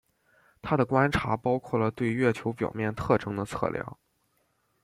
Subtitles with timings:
[0.63, 3.95] 他的观察包括了对月球表面特征的测量。